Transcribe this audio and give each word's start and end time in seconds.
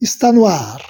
está 0.00 0.32
no 0.32 0.46
ar. 0.46 0.80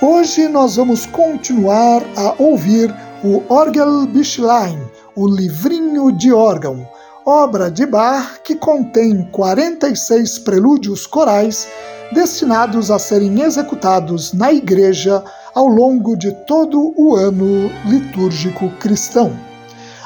Hoje 0.00 0.48
nós 0.48 0.76
vamos 0.76 1.04
continuar 1.06 2.02
a 2.16 2.34
ouvir 2.42 2.94
o 3.22 3.42
Orgelbüchlein, 3.52 4.78
o 5.14 5.28
livrinho 5.28 6.10
de 6.12 6.32
órgão, 6.32 6.88
obra 7.26 7.70
de 7.70 7.84
Bach 7.84 8.40
que 8.42 8.54
contém 8.54 9.22
46 9.30 10.38
prelúdios 10.38 11.06
corais 11.06 11.68
destinados 12.12 12.90
a 12.90 12.98
serem 12.98 13.42
executados 13.42 14.32
na 14.32 14.52
igreja 14.52 15.22
ao 15.54 15.68
longo 15.68 16.16
de 16.16 16.32
todo 16.46 16.92
o 16.96 17.14
ano 17.14 17.70
litúrgico 17.86 18.68
cristão. 18.80 19.32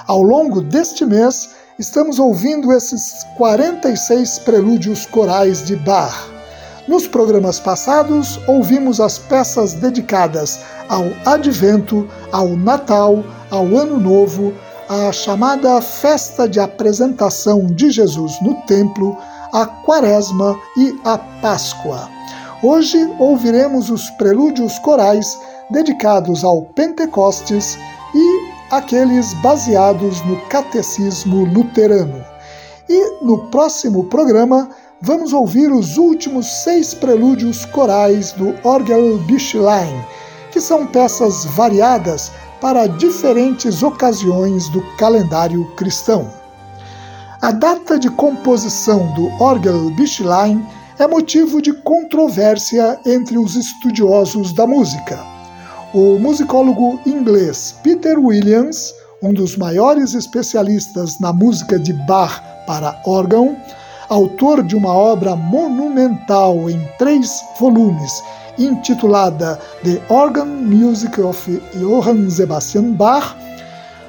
Ao 0.06 0.22
longo 0.22 0.60
deste 0.60 1.04
mês, 1.04 1.50
estamos 1.78 2.18
ouvindo 2.18 2.72
esses 2.72 3.24
46 3.36 4.40
prelúdios 4.40 5.06
corais 5.06 5.64
de 5.64 5.74
Bach. 5.76 6.28
Nos 6.86 7.06
programas 7.06 7.60
passados, 7.60 8.38
ouvimos 8.46 9.00
as 9.00 9.18
peças 9.18 9.74
dedicadas 9.74 10.60
ao 10.88 11.04
Advento, 11.24 12.08
ao 12.32 12.48
Natal, 12.48 13.22
ao 13.50 13.64
Ano 13.76 13.98
Novo, 13.98 14.52
à 14.88 15.12
chamada 15.12 15.80
Festa 15.82 16.48
de 16.48 16.58
Apresentação 16.58 17.66
de 17.66 17.90
Jesus 17.90 18.40
no 18.42 18.54
Templo, 18.62 19.16
a 19.52 19.66
Quaresma 19.66 20.58
e 20.76 20.98
a 21.04 21.18
Páscoa. 21.18 22.08
Hoje 22.60 22.98
ouviremos 23.20 23.88
os 23.88 24.10
prelúdios 24.10 24.80
corais 24.80 25.38
dedicados 25.70 26.42
ao 26.42 26.62
Pentecostes 26.62 27.78
e 28.12 28.50
aqueles 28.74 29.32
baseados 29.34 30.20
no 30.22 30.36
Catecismo 30.48 31.44
Luterano. 31.44 32.24
E 32.88 33.24
no 33.24 33.46
próximo 33.46 34.02
programa 34.06 34.70
vamos 35.00 35.32
ouvir 35.32 35.70
os 35.70 35.98
últimos 35.98 36.48
seis 36.64 36.92
prelúdios 36.94 37.64
corais 37.64 38.32
do 38.32 38.52
Orgelbüchlein, 38.64 40.04
que 40.50 40.60
são 40.60 40.84
peças 40.84 41.44
variadas 41.44 42.32
para 42.60 42.88
diferentes 42.88 43.84
ocasiões 43.84 44.68
do 44.70 44.82
calendário 44.96 45.64
cristão. 45.76 46.28
A 47.40 47.52
data 47.52 47.96
de 47.96 48.10
composição 48.10 49.14
do 49.14 49.28
Orgelbüchlein 49.40 50.66
é 50.98 51.06
motivo 51.06 51.62
de 51.62 51.72
controvérsia 51.72 52.98
entre 53.06 53.38
os 53.38 53.54
estudiosos 53.54 54.52
da 54.52 54.66
música. 54.66 55.18
O 55.94 56.18
musicólogo 56.18 56.98
inglês 57.06 57.76
Peter 57.84 58.18
Williams, 58.18 58.92
um 59.22 59.32
dos 59.32 59.56
maiores 59.56 60.12
especialistas 60.14 61.18
na 61.20 61.32
música 61.32 61.78
de 61.78 61.92
Bach 61.92 62.42
para 62.66 63.00
órgão, 63.06 63.56
autor 64.08 64.62
de 64.62 64.74
uma 64.74 64.92
obra 64.92 65.36
monumental 65.36 66.68
em 66.68 66.80
três 66.98 67.30
volumes, 67.60 68.22
intitulada 68.58 69.56
The 69.84 70.02
Organ 70.12 70.46
Music 70.46 71.20
of 71.20 71.62
Johann 71.76 72.28
Sebastian 72.28 72.94
Bach, 72.94 73.36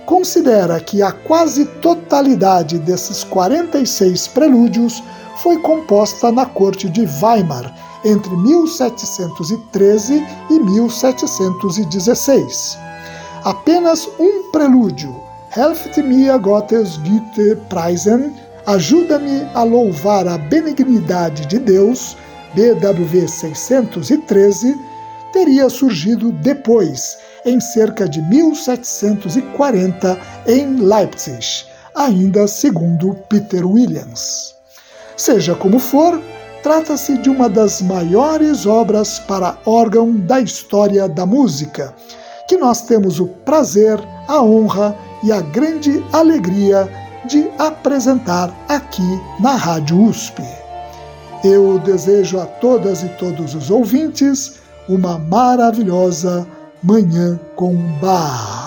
considera 0.07 0.79
que 0.79 1.03
a 1.03 1.11
quase 1.11 1.65
totalidade 1.65 2.79
desses 2.79 3.23
46 3.25 4.29
prelúdios 4.29 5.03
foi 5.41 5.57
composta 5.59 6.31
na 6.31 6.45
corte 6.45 6.89
de 6.89 7.01
Weimar 7.21 7.73
entre 8.05 8.33
1713 8.35 10.25
e 10.49 10.59
1716. 10.59 12.77
Apenas 13.43 14.07
um 14.19 14.51
prelúdio, 14.51 15.15
Helft 15.55 15.97
mir 16.03 16.37
Gottes 16.39 16.97
Güte 16.97 17.55
preisen, 17.69 18.33
Ajuda-me 18.65 19.47
a 19.55 19.63
louvar 19.63 20.27
a 20.27 20.37
benignidade 20.37 21.45
de 21.47 21.57
Deus, 21.57 22.17
BWV 22.53 23.25
613, 23.27 24.79
teria 25.33 25.67
surgido 25.69 26.31
depois, 26.31 27.17
em 27.45 27.59
cerca 27.59 28.07
de 28.07 28.21
1740, 28.21 30.19
em 30.45 30.75
Leipzig, 30.75 31.65
ainda 31.95 32.47
segundo 32.47 33.15
Peter 33.27 33.65
Williams. 33.65 34.58
Seja 35.19 35.53
como 35.53 35.79
for, 35.79 36.17
trata-se 36.63 37.17
de 37.17 37.29
uma 37.29 37.49
das 37.49 37.81
maiores 37.81 38.65
obras 38.65 39.19
para 39.19 39.57
órgão 39.65 40.15
da 40.15 40.39
história 40.39 41.09
da 41.09 41.25
música, 41.25 41.93
que 42.47 42.55
nós 42.55 42.83
temos 42.83 43.19
o 43.19 43.27
prazer, 43.27 43.99
a 44.29 44.41
honra 44.41 44.95
e 45.21 45.29
a 45.33 45.41
grande 45.41 46.01
alegria 46.13 46.89
de 47.25 47.49
apresentar 47.59 48.49
aqui 48.69 49.03
na 49.41 49.57
Rádio 49.57 50.01
USP. 50.05 50.41
Eu 51.43 51.79
desejo 51.79 52.39
a 52.39 52.45
todas 52.45 53.03
e 53.03 53.09
todos 53.09 53.53
os 53.53 53.69
ouvintes 53.69 54.61
uma 54.87 55.17
maravilhosa 55.17 56.47
Manhã 56.81 57.37
com 57.57 57.75
Bar. 57.99 58.58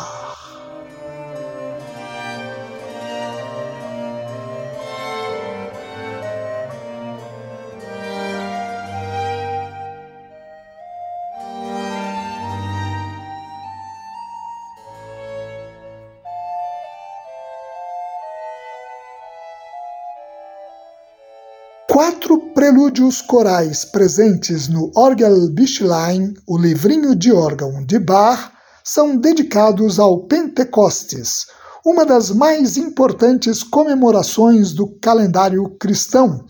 Prelúdios 22.62 23.20
corais 23.20 23.85
presentes 23.85 24.69
no 24.69 24.93
Orgelbüchlein, 24.94 26.32
o 26.47 26.56
livrinho 26.56 27.17
de 27.17 27.32
órgão 27.32 27.85
de 27.85 27.99
Bach, 27.99 28.53
são 28.85 29.17
dedicados 29.17 29.99
ao 29.99 30.29
Pentecostes, 30.29 31.47
uma 31.85 32.06
das 32.06 32.31
mais 32.31 32.76
importantes 32.76 33.64
comemorações 33.64 34.70
do 34.70 34.87
calendário 35.00 35.76
cristão, 35.76 36.44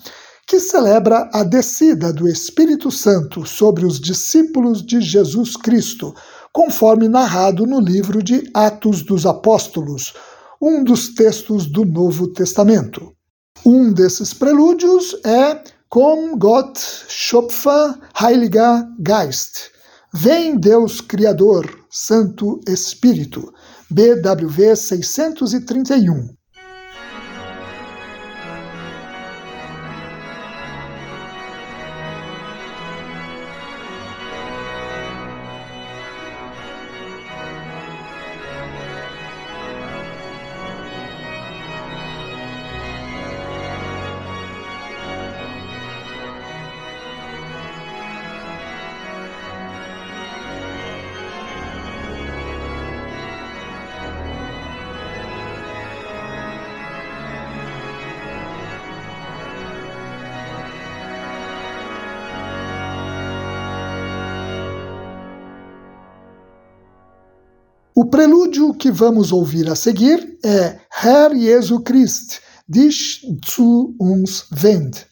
que 0.47 0.61
celebra 0.61 1.31
a 1.33 1.43
descida 1.43 2.13
do 2.13 2.29
Espírito 2.29 2.91
Santo 2.91 3.47
sobre 3.47 3.87
os 3.87 3.99
discípulos 3.99 4.85
de 4.85 5.01
Jesus 5.01 5.57
Cristo, 5.57 6.15
conforme 6.53 7.09
narrado 7.09 7.65
no 7.65 7.81
livro 7.81 8.23
de 8.23 8.51
Atos 8.53 9.03
dos 9.03 9.25
Apóstolos, 9.25 10.13
um 10.61 10.85
dos 10.85 11.15
textos 11.15 11.65
do 11.65 11.87
Novo 11.87 12.31
Testamento. 12.35 13.15
Um 13.65 13.91
desses 13.91 14.35
prelúdios 14.35 15.17
é 15.25 15.73
Komm 15.93 16.39
Gott 16.39 16.79
Schöpfer 17.09 17.99
Heiliger 18.19 18.89
Geist. 19.05 19.73
Vem 20.13 20.59
Deus 20.59 21.07
Criador, 21.07 21.67
Santo 21.91 22.63
Espírito. 22.65 23.53
BWV 23.91 24.75
631. 24.75 26.35
O 68.03 68.07
prelúdio 68.07 68.75
que 68.75 68.91
vamos 68.91 69.31
ouvir 69.31 69.71
a 69.71 69.77
seguir 69.77 70.37
é 70.45 70.81
Herr 71.05 71.33
Jesu 71.37 71.79
Christ, 71.83 72.41
dich 72.69 73.21
zu 73.45 73.95
uns 74.01 74.45
wend. 74.61 75.07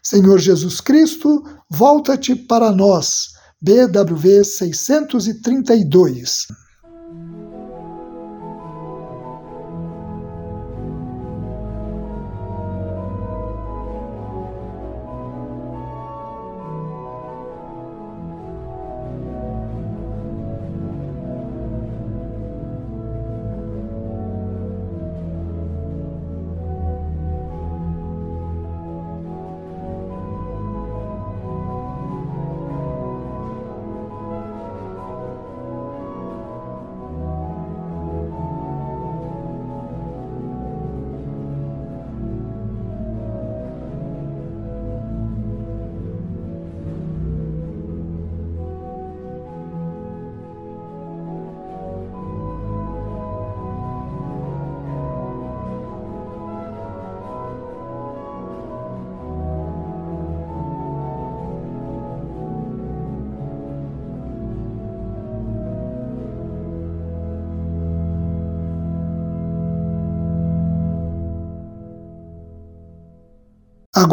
Senhor 0.00 0.38
Jesus 0.38 0.80
Cristo, 0.80 1.42
volta-te 1.68 2.36
para 2.36 2.70
nós. 2.70 3.30
BWV 3.60 4.44
632. 4.44 6.46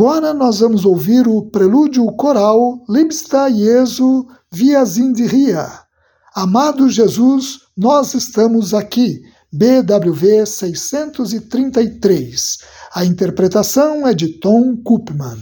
Agora 0.04 0.34
nós 0.34 0.60
vamos 0.60 0.84
ouvir 0.84 1.30
o 1.30 1.44
prelúdio 1.44 2.06
coral 2.18 2.84
Libsta 2.90 3.50
Jesu 3.50 4.28
via 4.52 4.84
Zindiria. 4.84 5.66
Amado 6.36 6.90
Jesus, 6.90 7.60
nós 7.78 8.14
estamos 8.14 8.74
aqui. 8.74 9.22
BWV 9.50 10.46
633. 10.46 12.58
A 12.94 13.06
interpretação 13.06 14.06
é 14.06 14.14
de 14.14 14.40
Tom 14.40 14.76
Koopman. 14.84 15.40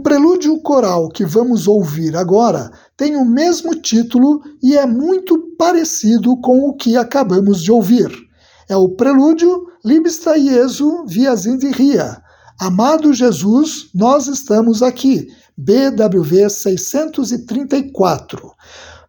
O 0.00 0.02
prelúdio 0.02 0.58
coral 0.62 1.10
que 1.10 1.26
vamos 1.26 1.68
ouvir 1.68 2.16
agora 2.16 2.70
tem 2.96 3.16
o 3.16 3.24
mesmo 3.24 3.74
título 3.74 4.40
e 4.62 4.74
é 4.74 4.86
muito 4.86 5.54
parecido 5.58 6.40
com 6.40 6.66
o 6.66 6.74
que 6.74 6.96
acabamos 6.96 7.62
de 7.62 7.70
ouvir. 7.70 8.10
É 8.66 8.74
o 8.74 8.96
prelúdio 8.96 9.66
Libsta 9.84 10.40
Jesu 10.40 11.04
via 11.06 11.36
Zindiria. 11.36 12.16
Amado 12.58 13.12
Jesus, 13.12 13.90
nós 13.94 14.26
estamos 14.26 14.82
aqui. 14.82 15.28
BWV 15.54 16.48
634. 16.48 18.52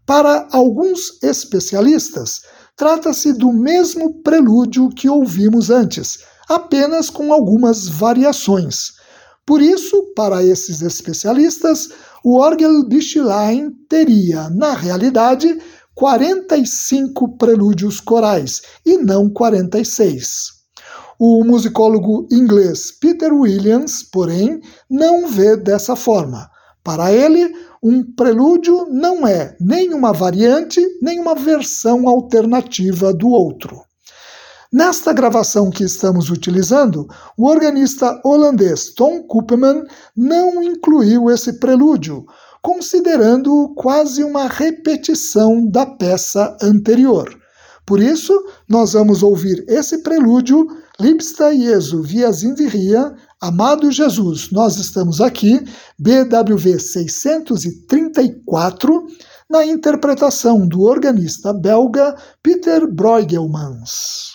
Para 0.05 0.49
alguns 0.51 1.23
especialistas, 1.23 2.41
trata-se 2.75 3.31
do 3.31 3.53
mesmo 3.53 4.21
prelúdio 4.21 4.89
que 4.89 5.07
ouvimos 5.07 5.69
antes, 5.69 6.19
apenas 6.49 7.09
com 7.09 7.31
algumas 7.31 7.87
variações. 7.87 8.99
Por 9.51 9.61
isso, 9.61 10.13
para 10.15 10.41
esses 10.41 10.81
especialistas, 10.81 11.89
o 12.23 12.39
Orgelbüchlein 12.39 13.71
teria, 13.89 14.49
na 14.49 14.73
realidade, 14.73 15.59
45 15.93 17.35
prelúdios 17.37 17.99
corais 17.99 18.61
e 18.85 18.95
não 18.95 19.29
46. 19.29 20.53
O 21.19 21.43
musicólogo 21.43 22.29
inglês 22.31 22.97
Peter 22.97 23.33
Williams, 23.33 24.03
porém, 24.03 24.61
não 24.89 25.27
vê 25.27 25.57
dessa 25.57 25.97
forma. 25.97 26.49
Para 26.81 27.11
ele, 27.11 27.53
um 27.83 28.09
prelúdio 28.15 28.87
não 28.89 29.27
é 29.27 29.53
nem 29.59 29.93
uma 29.93 30.13
variante, 30.13 30.79
nem 31.01 31.19
uma 31.19 31.35
versão 31.35 32.07
alternativa 32.07 33.13
do 33.13 33.27
outro. 33.27 33.81
Nesta 34.73 35.11
gravação 35.11 35.69
que 35.69 35.83
estamos 35.83 36.29
utilizando, 36.29 37.05
o 37.37 37.45
organista 37.45 38.21
holandês 38.23 38.93
Tom 38.93 39.21
Koopman 39.23 39.83
não 40.15 40.63
incluiu 40.63 41.29
esse 41.29 41.59
prelúdio, 41.59 42.25
considerando-o 42.61 43.75
quase 43.75 44.23
uma 44.23 44.47
repetição 44.47 45.67
da 45.67 45.85
peça 45.85 46.55
anterior. 46.61 47.37
Por 47.85 47.99
isso, 47.99 48.31
nós 48.69 48.93
vamos 48.93 49.21
ouvir 49.21 49.65
esse 49.67 50.01
prelúdio, 50.03 50.65
Liebster 50.97 51.53
Jesu, 51.53 52.01
via 52.01 52.31
Zindiria, 52.31 53.13
Amado 53.41 53.91
Jesus, 53.91 54.51
nós 54.51 54.77
estamos 54.77 55.19
aqui, 55.19 55.59
BWV 55.99 56.79
634, 56.79 59.05
na 59.49 59.65
interpretação 59.65 60.65
do 60.65 60.83
organista 60.83 61.51
belga 61.51 62.15
Peter 62.41 62.87
Bruegelmans. 62.87 64.30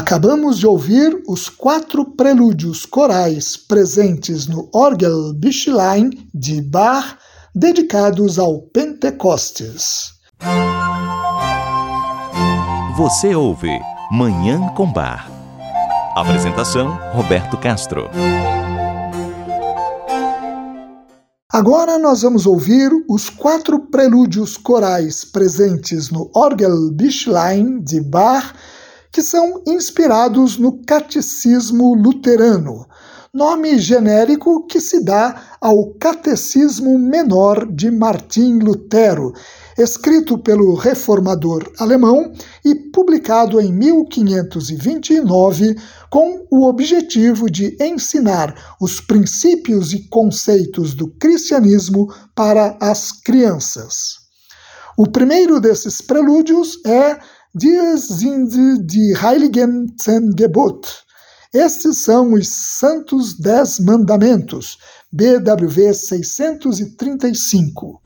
Acabamos 0.00 0.58
de 0.58 0.66
ouvir 0.66 1.22
os 1.28 1.50
quatro 1.50 2.12
prelúdios 2.12 2.86
corais 2.86 3.54
presentes 3.54 4.46
no 4.46 4.66
Orgel 4.72 5.34
Bischlein 5.34 6.08
de 6.32 6.62
Bach, 6.62 7.18
dedicados 7.54 8.38
ao 8.38 8.62
Pentecostes. 8.62 10.14
Você 12.96 13.34
ouve 13.34 13.78
Manhã 14.10 14.72
com 14.74 14.90
Bar. 14.90 15.30
Apresentação: 16.16 16.98
Roberto 17.12 17.58
Castro. 17.58 18.08
Agora 21.52 21.98
nós 21.98 22.22
vamos 22.22 22.46
ouvir 22.46 22.90
os 23.06 23.28
quatro 23.28 23.78
prelúdios 23.90 24.56
corais 24.56 25.26
presentes 25.26 26.08
no 26.08 26.30
Orgel 26.34 26.90
Bischlein 26.90 27.82
de 27.82 28.00
Bach 28.00 28.54
que 29.12 29.22
são 29.22 29.62
inspirados 29.66 30.56
no 30.56 30.82
Catecismo 30.84 31.94
Luterano, 31.94 32.86
nome 33.32 33.78
genérico 33.78 34.66
que 34.66 34.80
se 34.80 35.04
dá 35.04 35.56
ao 35.60 35.94
Catecismo 35.94 36.98
Menor 36.98 37.70
de 37.70 37.88
Martim 37.90 38.58
Lutero, 38.58 39.32
escrito 39.78 40.36
pelo 40.38 40.74
reformador 40.74 41.70
alemão 41.78 42.32
e 42.64 42.74
publicado 42.74 43.60
em 43.60 43.72
1529 43.72 45.76
com 46.10 46.44
o 46.50 46.66
objetivo 46.66 47.48
de 47.50 47.76
ensinar 47.80 48.76
os 48.80 49.00
princípios 49.00 49.92
e 49.92 50.08
conceitos 50.08 50.92
do 50.94 51.06
cristianismo 51.08 52.12
para 52.34 52.76
as 52.80 53.12
crianças. 53.12 54.18
O 54.98 55.08
primeiro 55.08 55.60
desses 55.60 56.00
prelúdios 56.02 56.80
é 56.84 57.16
Wir 57.52 57.98
sind 57.98 58.92
die 58.92 59.16
Heiligen 59.20 59.98
Zehn 59.98 60.36
Gebot. 60.36 61.04
Estes 61.52 62.04
são 62.04 62.34
os 62.34 62.78
Santos 62.78 63.38
Dez 63.38 63.80
Mandamentos, 63.80 64.78
BWV 65.10 65.92
635. 65.92 68.00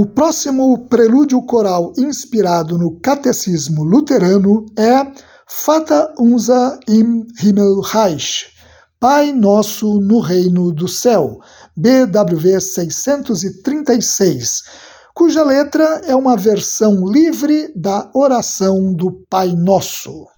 O 0.00 0.06
próximo 0.06 0.86
prelúdio 0.86 1.42
coral 1.42 1.92
inspirado 1.98 2.78
no 2.78 3.00
catecismo 3.00 3.82
luterano 3.82 4.64
é 4.78 4.94
Vater 5.66 6.14
unser 6.20 6.78
im 6.88 7.26
Himmelreich, 7.42 8.46
Pai 9.00 9.32
Nosso 9.32 10.00
no 10.00 10.20
Reino 10.20 10.70
do 10.70 10.86
Céu, 10.86 11.40
BWV 11.76 12.60
636, 12.60 14.62
cuja 15.12 15.42
letra 15.42 16.02
é 16.06 16.14
uma 16.14 16.36
versão 16.36 17.04
livre 17.04 17.72
da 17.74 18.08
oração 18.14 18.94
do 18.94 19.24
Pai 19.28 19.48
Nosso. 19.48 20.28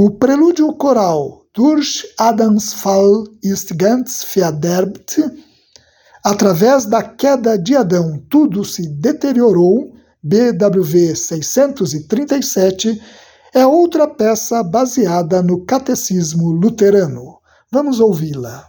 O 0.00 0.12
prelúdio 0.12 0.72
coral 0.74 1.42
Durch 1.52 2.06
Adams 2.16 2.72
Fall 2.72 3.24
ist 3.42 3.76
ganz 3.76 4.22
verderbt, 4.22 5.20
através 6.22 6.84
da 6.86 7.02
queda 7.02 7.58
de 7.58 7.74
Adão 7.74 8.22
tudo 8.30 8.64
se 8.64 8.88
deteriorou, 8.88 9.92
BWV 10.22 11.16
637, 11.16 13.02
é 13.52 13.66
outra 13.66 14.06
peça 14.06 14.62
baseada 14.62 15.42
no 15.42 15.64
catecismo 15.64 16.52
luterano. 16.52 17.40
Vamos 17.68 17.98
ouvi-la. 17.98 18.68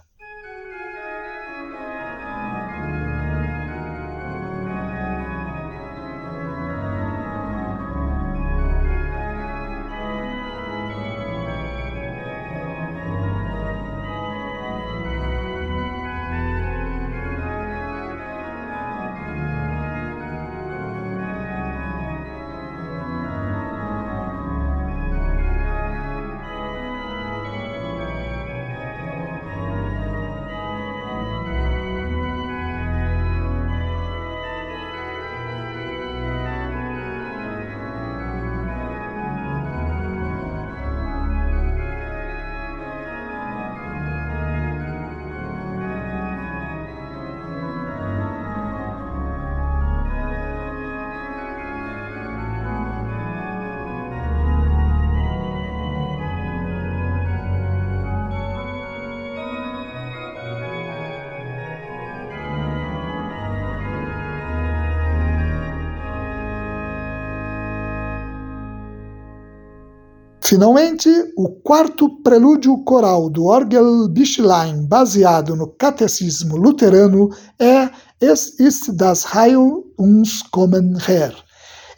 Finalmente, 70.50 71.08
o 71.36 71.48
quarto 71.62 72.20
prelúdio 72.24 72.82
coral 72.82 73.30
do 73.30 73.44
Orgel 73.44 74.08
Bischlein, 74.08 74.84
baseado 74.84 75.54
no 75.54 75.68
catecismo 75.68 76.56
luterano, 76.56 77.30
é 77.56 77.88
Es 78.20 78.58
ist 78.58 78.96
das 78.96 79.24
Heil 79.32 79.84
uns 79.96 80.42
kommen 80.50 80.96
her. 81.06 81.32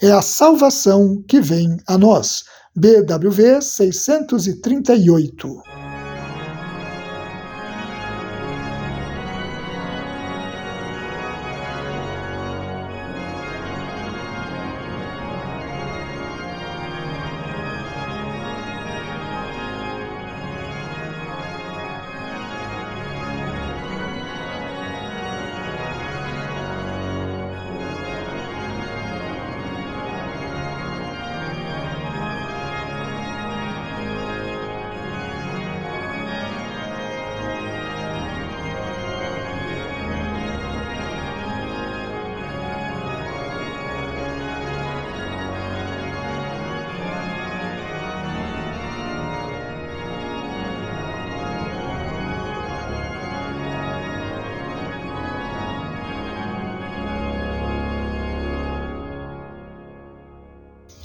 É 0.02 0.12
a 0.12 0.20
salvação 0.20 1.24
que 1.26 1.40
vem 1.40 1.78
a 1.88 1.96
nós. 1.96 2.44
BWV 2.76 3.62
638. 3.62 5.71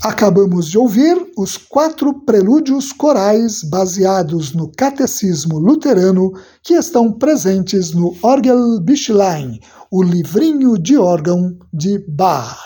Acabamos 0.08 0.70
de 0.70 0.78
ouvir 0.78 1.18
os 1.38 1.58
quatro 1.58 2.22
prelúdios 2.22 2.94
corais 2.94 3.62
baseados 3.62 4.54
no 4.54 4.72
catecismo 4.72 5.60
luterano 5.60 6.32
que 6.64 6.76
estão 6.76 7.12
presentes 7.12 7.92
no 7.92 8.16
Orgelbüchlein, 8.22 9.60
o 9.92 10.02
livrinho 10.02 10.78
de 10.78 10.98
órgão 10.98 11.58
de 11.74 12.00
Bach. 12.08 12.58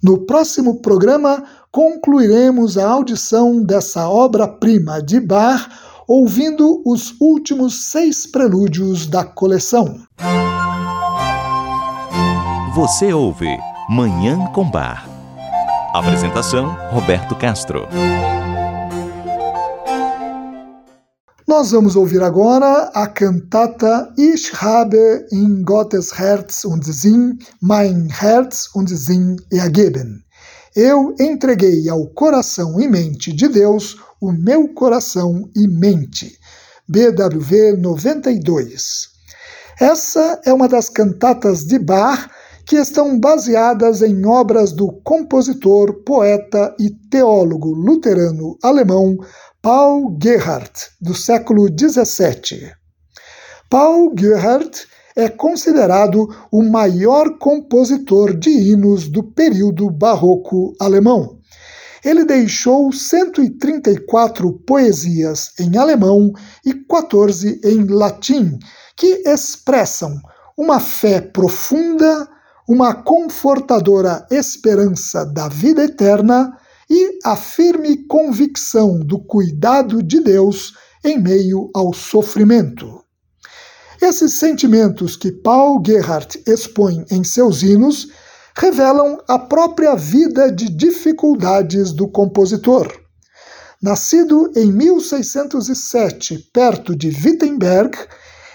No 0.00 0.24
próximo 0.24 0.80
programa, 0.80 1.42
concluiremos 1.72 2.78
a 2.78 2.88
audição 2.88 3.60
dessa 3.60 4.08
obra-prima 4.08 5.02
de 5.02 5.18
Bach 5.18 5.68
ouvindo 6.06 6.80
os 6.86 7.12
últimos 7.20 7.90
seis 7.90 8.24
prelúdios 8.24 9.04
da 9.04 9.24
coleção. 9.24 9.98
Você 12.76 13.12
ouve 13.12 13.48
Manhã 13.88 14.46
com 14.54 14.70
Bar 14.70 15.09
Apresentação: 15.92 16.76
Roberto 16.92 17.34
Castro. 17.34 17.88
Nós 21.48 21.72
vamos 21.72 21.96
ouvir 21.96 22.22
agora 22.22 22.92
a 22.94 23.08
cantata 23.08 24.08
Ich 24.16 24.52
habe 24.54 25.26
in 25.32 25.64
Gottes 25.64 26.16
Herz 26.16 26.64
und 26.64 26.84
Sinn 26.84 27.40
mein 27.60 28.08
Herz 28.08 28.70
und 28.72 28.88
Sinn 28.88 29.36
ergeben. 29.52 30.24
eu 30.76 31.12
entreguei 31.18 31.88
ao 31.88 32.06
coração 32.06 32.80
e 32.80 32.86
mente 32.86 33.32
de 33.32 33.48
Deus 33.48 33.96
o 34.20 34.30
meu 34.30 34.68
coração 34.68 35.50
e 35.56 35.66
mente. 35.66 36.38
BWV 36.88 37.76
92. 37.76 39.08
Essa 39.80 40.40
é 40.44 40.52
uma 40.52 40.68
das 40.68 40.88
cantatas 40.88 41.64
de 41.64 41.80
Bach 41.80 42.30
que 42.70 42.76
estão 42.76 43.18
baseadas 43.18 44.00
em 44.00 44.24
obras 44.24 44.70
do 44.70 44.92
compositor, 45.02 46.04
poeta 46.04 46.72
e 46.78 46.88
teólogo 47.10 47.74
luterano 47.74 48.56
alemão 48.62 49.16
Paul 49.60 50.16
Gerhardt, 50.22 50.88
do 51.00 51.12
século 51.12 51.66
XVII. 51.66 52.70
Paul 53.68 54.14
Gerhardt 54.16 54.86
é 55.16 55.28
considerado 55.28 56.28
o 56.52 56.62
maior 56.62 57.38
compositor 57.38 58.38
de 58.38 58.50
hinos 58.50 59.08
do 59.08 59.24
período 59.24 59.90
barroco 59.90 60.72
alemão. 60.78 61.40
Ele 62.04 62.24
deixou 62.24 62.92
134 62.92 64.52
poesias 64.64 65.50
em 65.58 65.76
alemão 65.76 66.30
e 66.64 66.72
14 66.72 67.62
em 67.64 67.84
latim, 67.86 68.56
que 68.96 69.24
expressam 69.26 70.14
uma 70.56 70.78
fé 70.78 71.20
profunda, 71.20 72.28
uma 72.70 72.94
confortadora 72.94 74.24
esperança 74.30 75.26
da 75.26 75.48
vida 75.48 75.82
eterna 75.82 76.56
e 76.88 77.18
a 77.24 77.34
firme 77.34 78.06
convicção 78.06 79.00
do 79.00 79.18
cuidado 79.18 80.00
de 80.00 80.20
Deus 80.20 80.74
em 81.04 81.20
meio 81.20 81.68
ao 81.74 81.92
sofrimento. 81.92 83.02
Esses 84.00 84.38
sentimentos 84.38 85.16
que 85.16 85.32
Paul 85.32 85.82
Gerhardt 85.84 86.40
expõe 86.46 87.04
em 87.10 87.24
seus 87.24 87.64
hinos 87.64 88.06
revelam 88.56 89.18
a 89.26 89.36
própria 89.36 89.96
vida 89.96 90.52
de 90.52 90.68
dificuldades 90.68 91.90
do 91.90 92.06
compositor. 92.06 92.88
Nascido 93.82 94.52
em 94.54 94.70
1607, 94.70 96.38
perto 96.52 96.94
de 96.94 97.08
Wittenberg, 97.08 97.98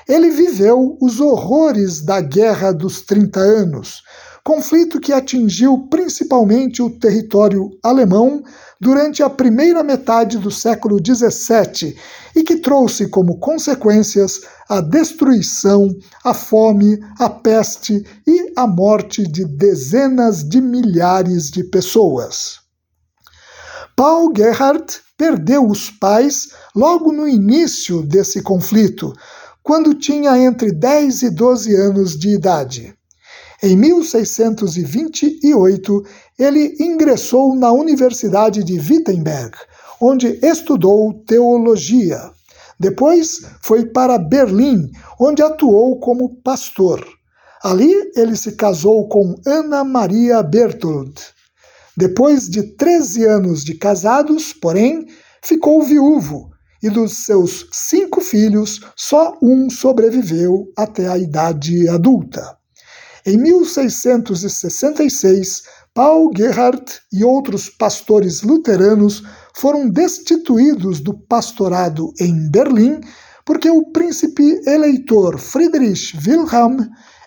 ele 0.08 0.30
viveu 0.30 0.98
os 1.02 1.20
horrores 1.20 2.02
da 2.02 2.22
Guerra 2.22 2.72
dos 2.72 3.02
Trinta 3.02 3.40
Anos, 3.40 4.04
conflito 4.44 5.00
que 5.00 5.12
atingiu 5.12 5.88
principalmente 5.90 6.80
o 6.80 6.90
território 6.92 7.72
alemão 7.82 8.44
durante 8.80 9.24
a 9.24 9.30
primeira 9.30 9.84
metade 9.84 10.38
do 10.38 10.52
século 10.52 11.00
XVII 11.04 11.98
e 12.36 12.44
que 12.44 12.58
trouxe 12.58 13.08
como 13.08 13.40
consequências 13.40 14.42
a 14.70 14.82
destruição, 14.82 15.90
a 16.24 16.34
fome, 16.34 17.00
a 17.20 17.28
peste 17.28 18.06
e 18.28 18.54
a 18.56 18.68
morte 18.68 19.24
de 19.24 19.46
dezenas 19.46 20.48
de 20.48 20.62
milhares 20.62 21.50
de 21.50 21.64
pessoas. 21.64 22.60
Paul 23.96 24.32
Gerhardt 24.36 25.02
perdeu 25.18 25.66
os 25.66 25.90
pais 25.90 26.50
logo 26.76 27.12
no 27.12 27.28
início 27.28 28.04
desse 28.04 28.42
conflito, 28.44 29.14
quando 29.66 29.94
tinha 29.96 30.38
entre 30.38 30.72
10 30.72 31.24
e 31.24 31.32
12 31.32 31.76
anos 31.76 32.16
de 32.16 32.36
idade. 32.36 32.94
Em 33.64 33.76
1628, 33.76 36.04
ele 36.38 36.76
ingressou 36.80 37.56
na 37.56 37.72
Universidade 37.72 38.64
de 38.64 38.80
Wittenberg, 38.80 39.58
onde 40.00 40.40
estudou 40.44 41.16
teologia. 41.26 42.30
Depois 42.80 43.42
foi 43.64 43.88
para 43.88 44.20
Berlim, 44.20 44.92
onde 45.20 45.42
atuou 45.42 46.00
como 46.00 46.36
pastor. 46.44 47.04
Ali 47.64 47.92
ele 48.16 48.36
se 48.36 48.52
casou 48.52 49.10
com 49.10 49.34
Ana 49.48 49.84
Maria 49.84 50.44
Berthold. 50.44 51.20
Depois 51.98 52.48
de 52.48 52.62
13 52.76 53.26
anos 53.26 53.64
de 53.64 53.74
casados, 53.74 54.54
porém, 54.54 55.08
ficou 55.42 55.82
viúvo 55.82 56.54
e 56.86 56.90
dos 56.90 57.26
seus 57.26 57.68
cinco 57.72 58.22
filhos, 58.22 58.80
só 58.96 59.36
um 59.42 59.68
sobreviveu 59.72 60.72
até 60.78 61.08
a 61.08 61.18
idade 61.18 61.90
adulta. 61.90 62.56
Em 63.26 63.38
1666, 63.38 65.64
Paul 65.96 66.30
Gerhardt 66.38 67.02
e 67.12 67.24
outros 67.24 67.72
pastores 67.72 68.44
luteranos 68.44 69.24
foram 69.56 69.90
destituídos 69.90 71.00
do 71.00 71.18
pastorado 71.18 72.14
em 72.20 72.52
Berlim 72.52 73.02
porque 73.44 73.68
o 73.68 73.92
príncipe 73.92 74.62
eleitor 74.68 75.40
Friedrich 75.40 76.16
Wilhelm 76.18 76.78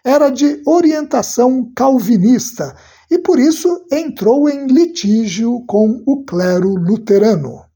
era 0.05 0.31
de 0.31 0.63
orientação 0.67 1.69
calvinista 1.75 2.77
e 3.11 3.19
por 3.19 3.41
isso 3.41 3.85
entrou 3.91 4.49
em 4.49 4.69
litígio 4.69 5.65
com 5.67 6.01
o 6.07 6.25
clero 6.25 6.75
luterano. 6.75 7.68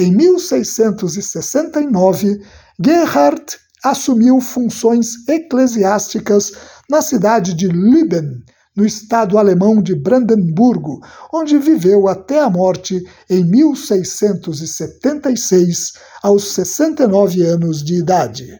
Em 0.00 0.10
1669, 0.16 2.40
Gerhardt 2.82 3.58
assumiu 3.84 4.40
funções 4.40 5.28
eclesiásticas 5.28 6.52
na 6.88 7.02
cidade 7.02 7.52
de 7.52 7.68
Lüben, 7.68 8.42
no 8.74 8.86
estado 8.86 9.36
alemão 9.36 9.82
de 9.82 9.94
Brandemburgo, 9.94 11.02
onde 11.30 11.58
viveu 11.58 12.08
até 12.08 12.40
a 12.40 12.48
morte 12.48 13.04
em 13.28 13.44
1676, 13.44 15.92
aos 16.22 16.54
69 16.54 17.42
anos 17.42 17.84
de 17.84 17.96
idade. 17.96 18.58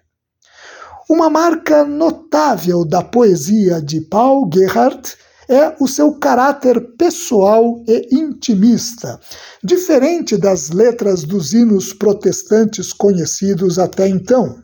Uma 1.08 1.30
marca 1.30 1.86
notável 1.86 2.84
da 2.84 3.02
poesia 3.02 3.80
de 3.80 4.02
Paul 4.02 4.46
Gerhardt 4.52 5.16
é 5.50 5.74
o 5.80 5.88
seu 5.88 6.12
caráter 6.12 6.94
pessoal 6.96 7.82
e 7.88 8.08
intimista, 8.14 9.18
diferente 9.64 10.36
das 10.36 10.70
letras 10.70 11.24
dos 11.24 11.52
hinos 11.52 11.92
protestantes 11.92 12.92
conhecidos 12.92 13.76
até 13.76 14.06
então. 14.06 14.62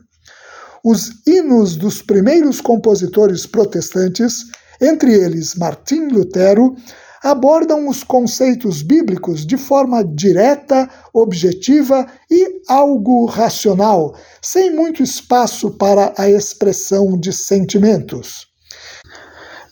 Os 0.81 1.11
hinos 1.27 1.75
dos 1.75 2.01
primeiros 2.01 2.61
compositores 2.61 3.45
protestantes, 3.45 4.45
entre 4.79 5.13
eles 5.13 5.55
Martim 5.55 6.07
Lutero, 6.07 6.73
abordam 7.21 7.89
os 7.89 8.01
conceitos 8.01 8.81
bíblicos 8.81 9.45
de 9.45 9.57
forma 9.57 10.05
direta, 10.05 10.89
objetiva 11.13 12.07
e 12.31 12.61
algo 12.69 13.25
racional, 13.25 14.15
sem 14.41 14.73
muito 14.73 15.03
espaço 15.03 15.71
para 15.71 16.13
a 16.17 16.29
expressão 16.29 17.19
de 17.19 17.33
sentimentos. 17.33 18.46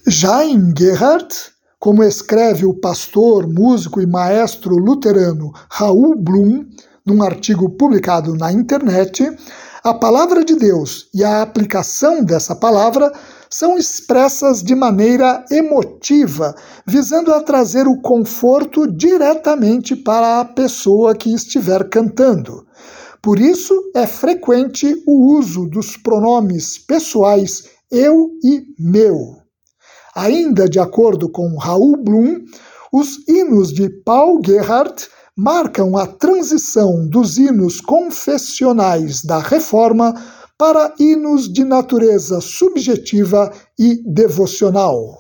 Já 0.08 0.46
em 0.46 0.72
Gerhardt, 0.78 1.36
como 1.80 2.04
escreve 2.04 2.64
o 2.64 2.76
pastor, 2.76 3.48
músico 3.48 4.00
e 4.00 4.06
maestro 4.06 4.76
luterano 4.76 5.52
Raul 5.68 6.16
Blum, 6.16 6.64
num 7.04 7.24
artigo 7.24 7.72
publicado 7.72 8.36
na 8.36 8.52
internet, 8.52 9.28
a 9.84 9.96
palavra 9.96 10.46
de 10.46 10.56
Deus 10.58 11.10
e 11.12 11.24
a 11.24 11.42
aplicação 11.42 12.24
dessa 12.24 12.56
palavra 12.56 13.12
são 13.50 13.80
expressas 13.80 14.62
de 14.62 14.76
maneira 14.76 15.44
emotiva, 15.50 16.54
visando 16.86 17.34
a 17.34 17.42
trazer 17.42 17.88
o 17.88 18.00
conforto 18.00 18.86
diretamente 18.86 19.96
para 19.96 20.40
a 20.40 20.46
pessoa 20.46 21.16
que 21.16 21.34
estiver 21.34 21.90
cantando. 21.90 22.68
Por 23.24 23.40
isso, 23.40 23.74
é 23.96 24.06
frequente 24.06 25.02
o 25.08 25.36
uso 25.36 25.66
dos 25.66 25.98
pronomes 25.98 26.78
pessoais 26.78 27.64
eu 27.90 28.30
e 28.44 28.66
meu. 28.78 29.45
Ainda 30.16 30.70
de 30.70 30.80
acordo 30.80 31.30
com 31.30 31.58
Raul 31.58 31.98
Blum, 31.98 32.46
os 32.92 33.28
hinos 33.28 33.74
de 33.74 33.90
Paul 33.90 34.40
Gerhardt 34.46 35.10
marcam 35.36 35.98
a 35.98 36.08
transição 36.08 37.06
dos 37.10 37.38
hinos 37.38 37.82
confessionais 37.82 39.22
da 39.22 39.40
Reforma 39.40 40.14
para 40.58 40.94
hinos 40.98 41.52
de 41.52 41.66
natureza 41.66 42.40
subjetiva 42.40 43.52
e 43.78 44.02
devocional. 44.06 45.20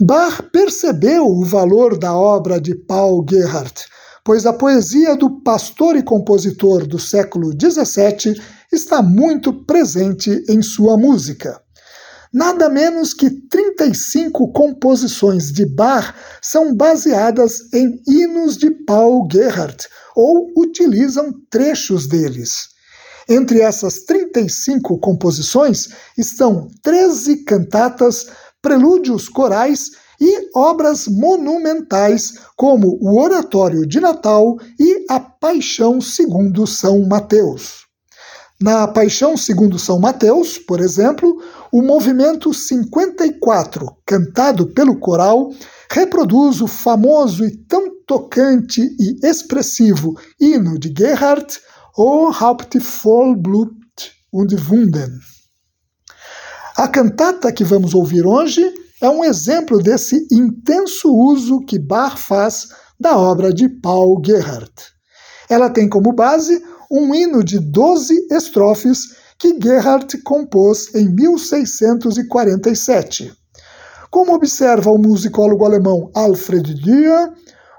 Bach 0.00 0.42
percebeu 0.52 1.24
o 1.24 1.44
valor 1.44 1.96
da 1.96 2.12
obra 2.12 2.60
de 2.60 2.74
Paul 2.74 3.24
Gerhardt, 3.30 3.86
pois 4.24 4.44
a 4.46 4.52
poesia 4.52 5.14
do 5.14 5.40
pastor 5.42 5.94
e 5.94 6.02
compositor 6.02 6.84
do 6.88 6.98
século 6.98 7.52
XVII 7.52 8.34
está 8.72 9.00
muito 9.00 9.52
presente 9.64 10.44
em 10.48 10.60
sua 10.60 10.96
música. 10.96 11.63
Nada 12.34 12.68
menos 12.68 13.14
que 13.14 13.30
35 13.30 14.50
composições 14.50 15.52
de 15.52 15.64
Bach 15.64 16.12
são 16.42 16.74
baseadas 16.74 17.72
em 17.72 18.02
hinos 18.08 18.56
de 18.56 18.72
Paul 18.72 19.28
Gerhardt 19.30 19.86
ou 20.16 20.50
utilizam 20.56 21.32
trechos 21.48 22.08
deles. 22.08 22.70
Entre 23.28 23.60
essas 23.60 24.00
35 24.00 24.98
composições 24.98 25.90
estão 26.18 26.68
13 26.82 27.44
cantatas, 27.44 28.26
prelúdios 28.60 29.28
corais 29.28 29.92
e 30.20 30.50
obras 30.58 31.06
monumentais 31.06 32.32
como 32.56 32.98
o 33.00 33.16
Oratório 33.16 33.86
de 33.86 34.00
Natal 34.00 34.56
e 34.80 35.06
a 35.08 35.20
Paixão 35.20 36.00
segundo 36.00 36.66
São 36.66 37.06
Mateus. 37.06 37.84
Na 38.60 38.86
Paixão 38.86 39.36
segundo 39.36 39.78
São 39.78 39.98
Mateus, 39.98 40.58
por 40.58 40.80
exemplo, 40.80 41.42
o 41.74 41.82
movimento 41.82 42.54
54, 42.54 43.96
cantado 44.06 44.68
pelo 44.68 44.96
coral, 44.96 45.50
reproduz 45.90 46.60
o 46.60 46.68
famoso 46.68 47.44
e 47.44 47.50
tão 47.66 48.00
tocante 48.06 48.80
e 48.80 49.26
expressivo 49.26 50.14
hino 50.40 50.78
de 50.78 50.94
Gerhardt, 50.96 51.60
O 51.98 52.30
Haupt 52.30 52.78
voll 52.78 53.34
Blut 53.34 53.74
und 54.32 54.54
Wunden. 54.70 55.18
A 56.76 56.86
cantata 56.86 57.50
que 57.50 57.64
vamos 57.64 57.92
ouvir 57.92 58.24
hoje 58.24 58.62
é 59.02 59.08
um 59.08 59.24
exemplo 59.24 59.82
desse 59.82 60.28
intenso 60.30 61.12
uso 61.12 61.58
que 61.58 61.80
Bach 61.80 62.16
faz 62.16 62.68
da 63.00 63.18
obra 63.18 63.52
de 63.52 63.68
Paul 63.68 64.22
Gerhardt. 64.24 64.92
Ela 65.50 65.68
tem 65.68 65.88
como 65.88 66.12
base 66.12 66.56
um 66.88 67.12
hino 67.12 67.42
de 67.42 67.58
12 67.58 68.28
estrofes 68.30 69.23
que 69.44 69.60
Gerhardt 69.62 70.16
compôs 70.22 70.94
em 70.94 71.06
1647. 71.06 73.30
Como 74.10 74.32
observa 74.32 74.90
o 74.90 74.96
musicólogo 74.96 75.66
alemão 75.66 76.10
Alfred 76.14 76.72
Dürer, 76.72 77.30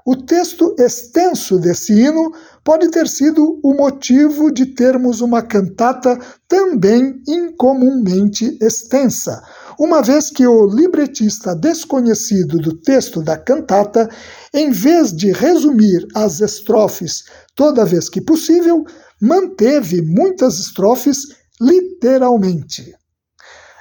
o 0.06 0.16
texto 0.16 0.76
extenso 0.78 1.58
desse 1.58 1.94
hino 1.94 2.32
pode 2.64 2.92
ter 2.92 3.08
sido 3.08 3.60
o 3.64 3.74
motivo 3.74 4.52
de 4.52 4.68
termos 4.68 5.22
uma 5.22 5.42
cantata 5.42 6.20
também 6.48 7.20
incomumente 7.28 8.56
extensa, 8.62 9.42
uma 9.80 10.04
vez 10.04 10.30
que 10.30 10.46
o 10.46 10.68
libretista 10.68 11.56
desconhecido 11.56 12.60
do 12.60 12.80
texto 12.80 13.24
da 13.24 13.40
cantata, 13.40 14.08
em 14.54 14.70
vez 14.70 15.12
de 15.12 15.32
resumir 15.32 16.06
as 16.14 16.42
estrofes 16.42 17.24
toda 17.56 17.84
vez 17.84 18.08
que 18.08 18.22
possível, 18.22 18.86
manteve 19.20 20.04
muitas 20.04 20.60
estrofes 20.60 21.44
literalmente. 21.60 22.94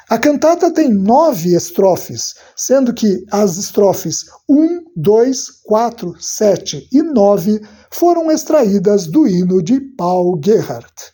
A 0.08 0.18
cantata 0.18 0.70
tem 0.70 0.92
nove 0.92 1.56
estrofes, 1.56 2.34
sendo 2.54 2.92
que 2.92 3.24
as 3.30 3.56
estrofes 3.56 4.26
1, 4.48 4.84
2, 4.94 5.46
4, 5.64 6.14
7 6.20 6.88
e 6.92 7.02
9 7.02 7.60
foram 7.90 8.30
extraídas 8.30 9.06
do 9.06 9.26
hino 9.26 9.62
de 9.62 9.80
Paul 9.80 10.38
Gerhardt. 10.44 11.12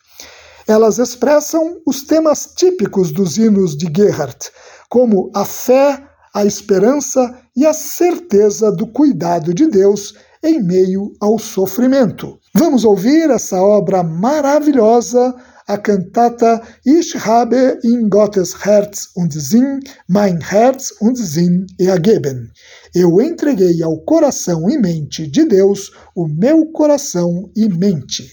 Elas 0.67 0.99
expressam 0.99 1.81
os 1.87 2.03
temas 2.03 2.53
típicos 2.57 3.13
dos 3.13 3.39
hinos 3.39 3.77
de 3.77 3.87
Gerhardt, 3.95 4.51
como 4.89 5.31
a 5.35 5.45
fé, 5.45 6.05
a 6.35 6.45
esperança 6.45 7.41
e 7.57 7.65
a 7.65 7.73
certeza 7.73 8.73
do 8.73 8.87
cuidado 8.87 9.55
de 9.55 9.67
Deus 9.67 10.15
em 10.43 10.63
meio 10.63 11.13
ao 11.21 11.39
sofrimento. 11.39 12.39
Vamos 12.55 12.85
ouvir 12.85 13.31
essa 13.31 13.61
obra 13.61 14.03
maravilhosa, 14.03 15.35
a 15.71 15.79
cantata 15.79 16.61
Ich 16.85 17.15
habe 17.15 17.79
in 17.85 18.11
Gottes 18.11 18.65
Herz 18.65 19.11
und 19.15 19.33
Sinn 19.33 19.81
mein 20.09 20.41
Herz 20.41 20.91
und 21.01 21.17
Sinn 21.17 21.67
ergeben. 21.79 22.51
Eu 22.93 23.21
entreguei 23.21 23.81
ao 23.83 23.99
coração 24.01 24.69
e 24.69 24.77
mente 24.77 25.29
de 25.29 25.45
Deus 25.45 25.93
o 26.15 26.27
meu 26.27 26.67
coração 26.73 27.49
e 27.55 27.69
mente. 27.69 28.29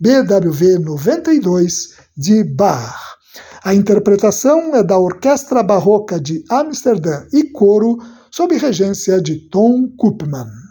BWV 0.00 0.78
92 0.78 1.90
de 2.16 2.42
Bach. 2.42 3.18
A 3.62 3.74
interpretação 3.74 4.74
é 4.74 4.82
da 4.82 4.98
Orquestra 4.98 5.62
Barroca 5.62 6.18
de 6.18 6.42
Amsterdã 6.48 7.26
e 7.34 7.50
coro, 7.50 7.98
sob 8.30 8.56
regência 8.56 9.20
de 9.20 9.48
Tom 9.50 9.88
Koopman. 9.96 10.67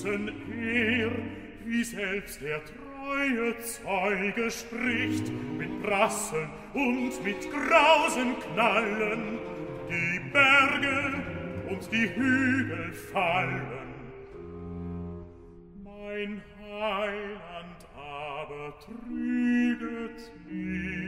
wissen 0.00 0.32
er, 0.62 1.10
wie 1.66 1.84
selbst 1.84 2.40
der 2.40 2.60
treue 2.64 3.58
Zeuge 3.58 4.50
spricht, 4.50 5.30
mit 5.58 5.82
Prasseln 5.82 6.48
und 6.74 7.12
mit 7.22 7.40
grausen 7.50 8.34
Knallen, 8.40 9.38
die 9.88 10.20
Berge 10.32 11.22
und 11.68 11.92
die 11.92 12.08
Hügel 12.14 12.92
fallen. 13.12 13.62
Mein 15.84 16.42
Heiland 16.58 17.86
aber 17.94 18.74
trüget 18.80 20.30
mich, 20.48 20.99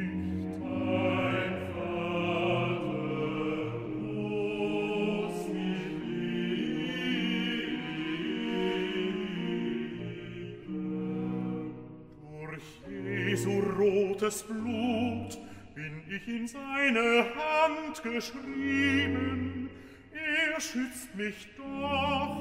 rotes 14.22 14.42
Blut 14.44 15.38
bin 15.74 16.02
ich 16.08 16.28
in 16.28 16.46
seine 16.46 17.26
Hand 17.34 18.02
geschrieben. 18.02 19.68
Er 20.12 20.60
schützt 20.60 21.14
mich 21.16 21.48
doch. 21.56 22.36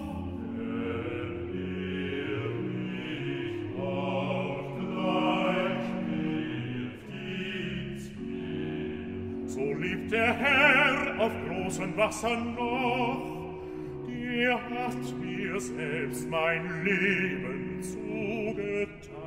So 9.48 9.74
liebt 9.74 10.12
der 10.12 10.34
Herr 10.34 11.20
auf 11.20 11.32
großen 11.48 11.98
Wassern 11.98 12.56
noch. 12.56 13.64
Der 14.08 14.54
hat 14.54 15.20
mir 15.20 15.60
selbst 15.60 16.30
mein 16.30 16.84
Leben 16.84 17.82
zugetan 17.82 19.21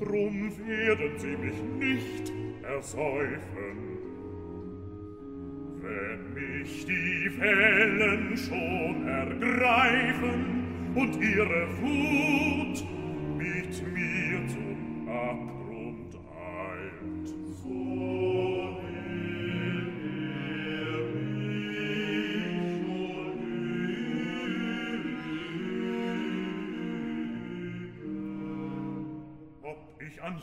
drum 0.00 0.52
werden 0.66 1.18
sie 1.18 1.36
mich 1.36 1.62
nicht 1.78 2.32
ersäufen. 2.62 3.94
Wenn 5.80 6.34
mich 6.34 6.86
die 6.86 7.40
Wellen 7.40 8.36
schon 8.36 9.06
ergreifen 9.06 10.92
und 10.94 11.16
ihre 11.16 11.68
Wut 11.80 12.84
mit 13.36 13.94
mir 13.94 14.48
zum 14.48 15.08
Abgrund 15.08 15.63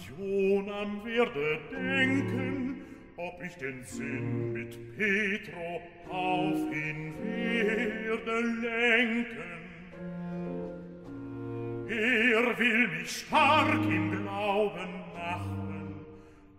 Johann 0.10 1.04
werde 1.06 1.60
denken, 1.72 2.82
ob 3.18 3.42
ich 3.44 3.56
den 3.56 3.84
Sinn 3.84 4.54
mit 4.54 4.98
Petro 4.98 5.82
auf 6.10 6.56
ihn 6.72 7.14
werde 7.24 8.42
lenken. 8.42 9.62
Er 11.88 12.58
will 12.58 12.88
mich 12.88 13.12
stark 13.12 13.84
im 13.84 14.12
Glauben 14.12 14.94
machen, 15.14 16.06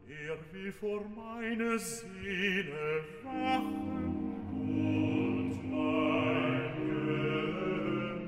er 0.06 0.36
will 0.52 0.72
vor 0.72 1.02
meine 1.16 1.78
Seele 1.78 3.04
wachen 3.24 4.36
und 4.52 5.70
mein 5.70 6.72
Gemüt, 6.76 8.22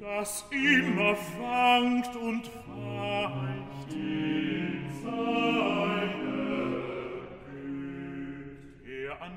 das 0.00 0.44
immer 0.50 1.16
wankt 1.38 2.16
und 2.16 2.50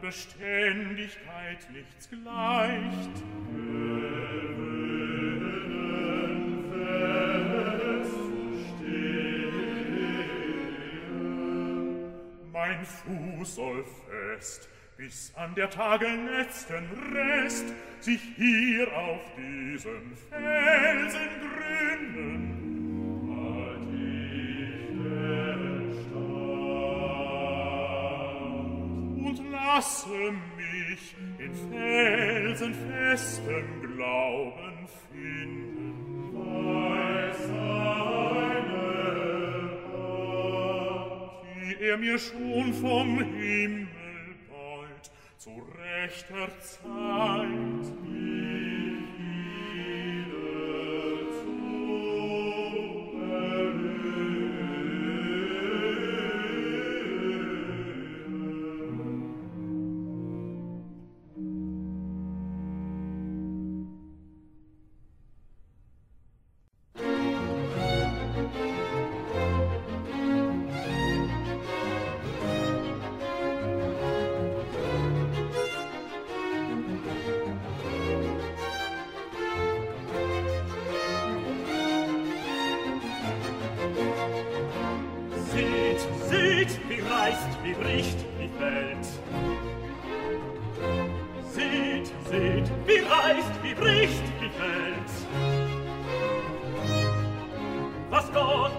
Beständigkeit 0.05 1.67
nichts 1.71 2.07
gleicht. 2.07 3.23
Mein 12.53 12.85
Fuß 12.85 13.55
soll 13.55 13.83
fest, 14.07 14.69
bis 14.95 15.33
an 15.35 15.55
der 15.55 15.71
Tage 15.71 16.05
letzten 16.05 16.87
Rest, 17.11 17.65
sich 17.99 18.21
hier 18.35 18.95
auf 18.95 19.21
diesem 19.35 20.15
Felsen 20.29 21.29
gründen. 21.41 22.74
lasse 29.75 30.31
mich 30.55 31.15
in 31.37 31.53
felsenfestem 31.69 33.67
Glauben 33.81 34.87
finden, 35.11 36.31
bei 36.33 37.33
seine 37.47 38.85
Hand, 39.91 41.03
die 41.61 41.75
er 41.83 41.97
mir 41.97 42.17
schon 42.17 42.73
vom 42.73 43.19
Himmel 43.19 44.35
beut, 44.47 45.11
zu 45.37 45.51
rechter 45.77 46.47
Zeit 46.61 47.85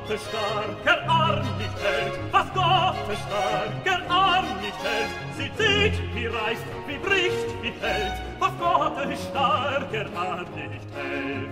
Gottes 0.07 0.23
starker 0.29 1.09
Arm 1.09 1.43
nicht 1.59 1.79
hält, 1.83 2.13
was 2.31 2.47
Gottes 2.55 3.19
starker 3.27 4.09
Arm 4.09 4.45
nicht 4.61 4.79
hält, 4.85 5.11
sie 5.37 5.51
zieht, 5.57 6.15
wie 6.15 6.27
reißt, 6.27 6.63
wie 6.87 6.97
bricht, 6.99 7.49
wie 7.61 7.73
hält, 7.81 8.13
was 8.39 8.53
Gottes 8.57 9.25
starker 9.25 10.07
Arm 10.17 10.47
nicht 10.55 10.87
hält. 10.95 11.51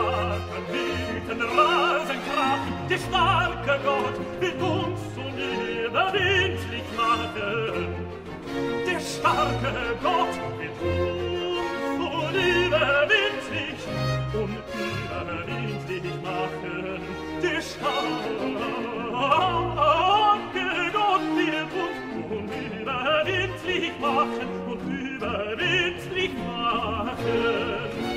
starken 0.00 0.64
Mythen 0.72 1.40
rasen 1.42 2.18
krachen, 2.26 2.74
der 2.88 2.98
starke 2.98 3.74
Gott 3.84 4.16
will 4.40 4.62
uns 4.62 5.00
unüberwindlich 5.16 6.88
machen. 6.96 7.88
Der 8.86 9.00
starke 9.00 9.72
Gott 10.02 10.36
will 10.58 10.76
uns 10.80 11.20
unüberwindlich, 11.98 13.80
unüberwindlich 14.32 16.16
machen. 16.22 17.00
Der 17.42 17.60
starke 17.60 18.32
Gott 20.92 21.24
will 21.34 21.64
uns 21.84 22.04
unüberwindlich 22.30 23.92
machen 24.00 24.48
und 24.66 24.80
überwindlich 24.88 26.32
machen. 26.46 28.09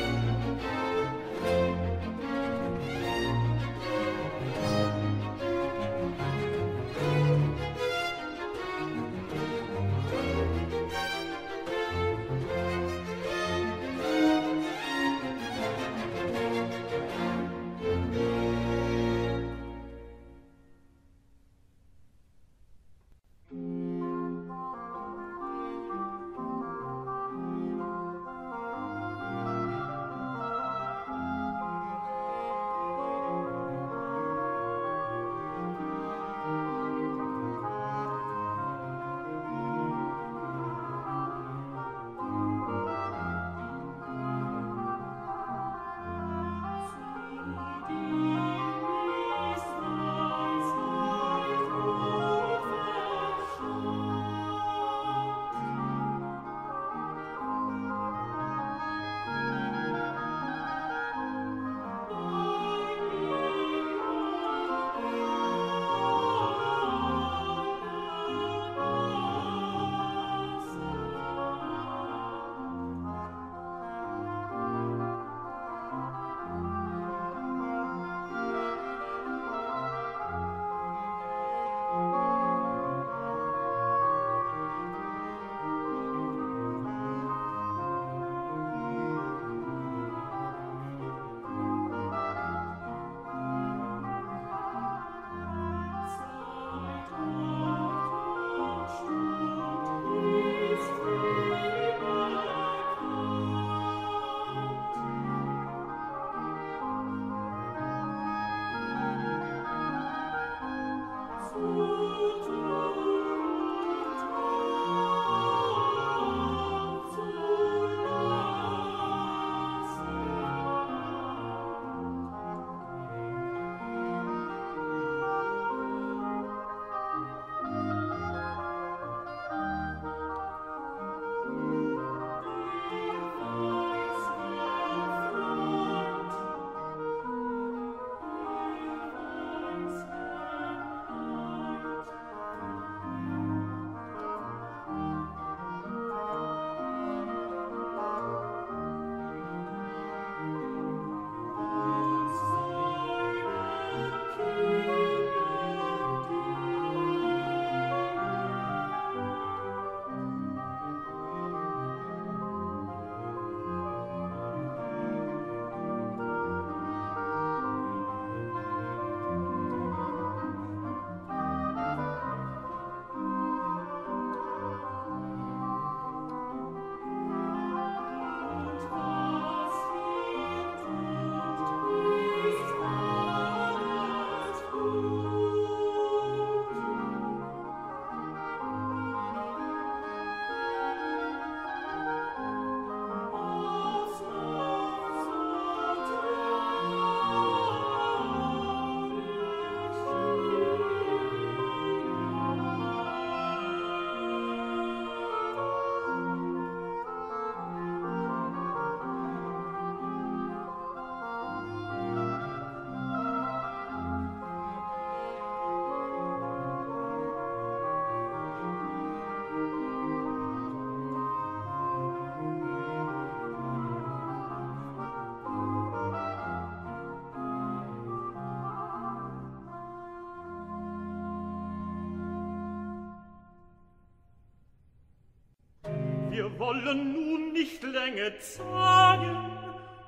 wir 236.44 236.60
wollen 236.60 237.14
nun 237.14 237.54
nicht 237.54 237.82
länger 237.84 238.38
zagen 238.38 239.38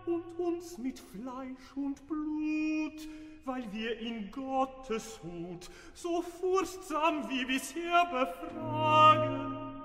und 0.06 0.26
uns 0.38 0.78
mit 0.78 1.00
Fleisch 1.00 1.78
und 1.78 2.06
Blut, 2.08 3.08
weil 3.46 3.64
wir 3.72 3.98
in 4.00 4.30
Gottes 4.32 5.22
Hut 5.24 5.70
so 5.94 6.22
furchtsam 6.22 7.30
wie 7.30 7.46
bisher 7.46 8.06
befragen. 8.08 9.82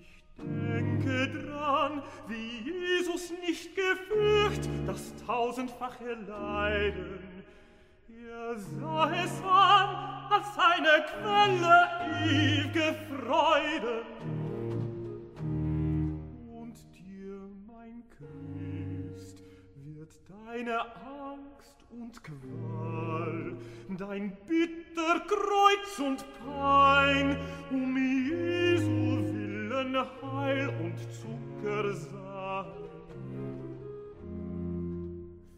Ich 0.00 0.24
denke 0.36 1.28
dran, 1.28 2.02
wie 2.26 2.68
Jesus 2.68 3.32
nicht 3.46 3.70
gefürcht 3.76 4.68
das 4.84 5.14
tausendfache 5.24 6.14
Leiden. 6.26 7.20
Er 8.08 8.58
sah 8.58 9.12
es 9.14 9.40
an 9.44 10.12
als 10.28 10.46
seine 10.56 11.04
Quelle 11.20 11.88
ewige 12.24 12.96
Freude, 13.08 14.01
Christ, 18.22 19.42
wird 19.84 20.10
deine 20.28 20.80
Angst 20.80 21.76
und 21.90 22.22
Qual, 22.22 23.56
dein 23.98 24.36
bitter 24.46 25.20
Kreuz 25.26 25.98
und 25.98 26.24
Pein, 26.44 27.36
um 27.70 27.96
Jesu 27.96 28.90
Willen 28.90 29.96
Heil 30.22 30.68
und 30.80 30.98
Zucker 31.12 31.92
sein. 31.94 32.82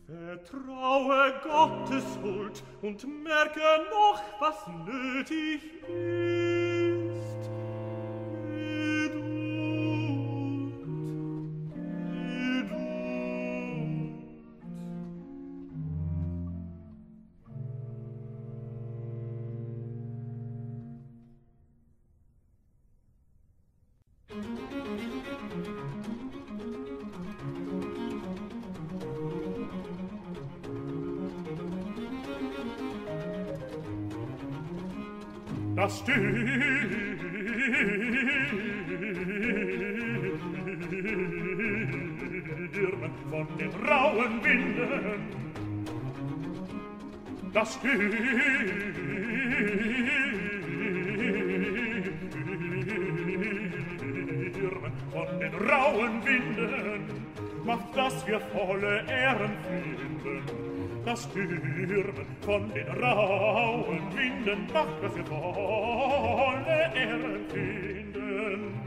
Vertraue 0.07 1.35
Gottes 1.43 2.19
Huld 2.23 2.63
und 2.83 3.05
merke 3.23 3.61
noch, 3.91 4.23
was 4.41 4.67
nötig 4.87 5.63
ist. 5.89 6.54
Das 35.85 35.99
stirn 35.99 36.25
von 43.31 43.47
den 43.59 43.71
rauen 43.87 44.43
Winden. 44.43 45.21
Das 47.53 47.75
stirn 47.75 48.13
von 55.13 55.39
den 55.39 55.55
rauen 55.69 56.25
Winden 56.25 57.05
macht, 57.67 57.95
dass 57.95 58.27
wir 58.27 58.41
volle 58.41 59.05
Ehren 59.07 59.53
finden 59.69 60.54
das 61.05 61.25
Stürmen 61.25 62.27
von 62.41 62.73
den 62.73 62.89
rauen 62.89 64.01
Winden 64.17 64.67
macht, 64.73 65.03
dass 65.03 65.15
wir 65.17 65.25
volle 65.27 66.93
Ehren 66.95 67.45
finden. 67.49 68.81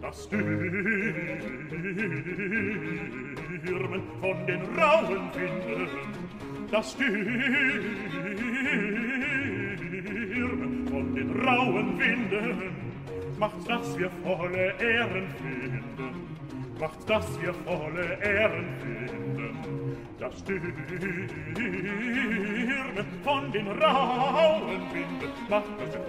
Das 0.00 0.24
Stürmen 0.24 1.34
von 4.20 4.46
den 4.46 4.60
rauen 4.78 5.34
Winden, 5.34 5.88
das 6.70 6.92
Stürmen 6.92 8.23
macht, 13.44 13.68
dass 13.68 13.98
wir 13.98 14.10
volle 14.22 14.74
Ehren 14.80 15.28
finden. 15.36 16.36
Macht, 16.80 17.10
dass 17.10 17.40
wir 17.42 17.52
volle 17.52 18.18
Ehren 18.22 18.66
finden. 18.80 19.96
Das 20.18 20.38
Stirn 20.38 20.72
von 23.22 23.52
den 23.52 23.66
rauen 23.68 24.80
Winden 24.92 25.30
macht, 25.50 25.78
dass 25.78 25.92
wir 25.92 26.00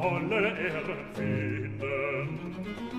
volle 0.00 0.48
Ehren 0.58 1.00
finden. 1.14 2.91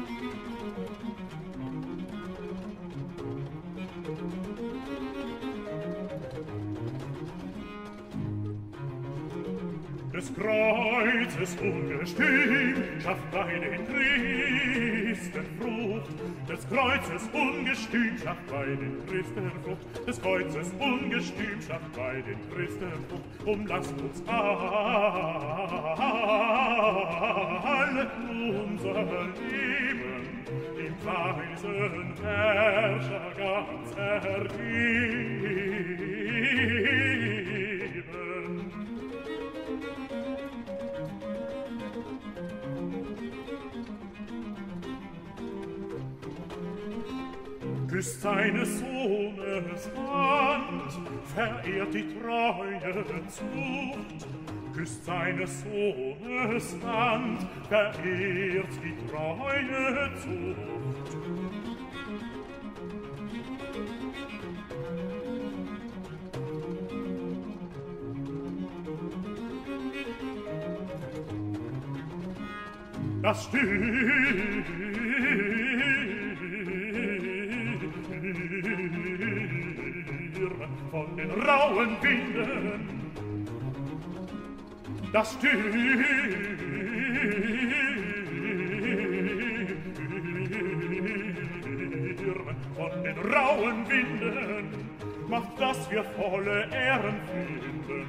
des 10.24 10.34
Kreuzes 10.36 11.56
ungestüm, 11.62 12.76
schafft 13.02 13.36
einen 13.36 13.86
Christen 13.88 15.46
Frucht. 15.60 16.12
Des 16.48 16.68
Kreuzes 16.70 17.30
ungestüm, 17.34 18.18
schafft 18.18 18.54
einen 18.54 19.06
Christen 19.08 19.52
Frucht. 19.64 20.08
Des 20.08 20.22
Kreuzes 20.22 20.72
ungestüm, 20.80 21.62
schafft 21.62 22.00
einen 22.00 22.40
Christen 22.54 22.92
Frucht. 23.10 23.24
Umlasst 23.46 23.94
uns 24.02 24.24
alle 24.28 24.52
unser 28.30 29.04
Leben 29.50 30.24
im 30.78 30.96
weisen 31.06 32.14
Herrscher 32.24 33.32
ganz 33.38 33.92
ergeben. 33.98 35.34
küsst 48.04 48.22
seines 48.22 48.80
Sohnes 48.80 49.90
Hand, 49.96 50.92
verehrt 51.34 51.94
die 51.94 52.20
treue 52.20 53.28
Zucht. 53.30 54.28
Küsst 54.76 55.06
seines 55.06 55.62
Sohnes 55.62 56.76
Hand, 56.86 57.48
verehrt 57.70 58.68
die 58.84 59.08
treue 59.10 60.12
Zucht. 60.22 60.84
Das 73.22 73.46
stimmt, 73.46 74.83
den 81.24 81.42
rauen 81.42 81.98
Winden, 82.02 82.90
das 85.14 85.38
Tier 85.40 85.58
von 92.76 93.04
den 93.04 93.18
rauen 93.34 93.90
Winden 93.90 94.70
macht, 95.30 95.60
dass 95.60 95.90
wir 95.92 96.04
volle 96.04 96.68
Ehren 96.72 97.16
finden. 97.32 98.06